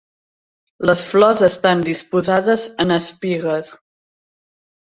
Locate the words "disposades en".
1.89-2.97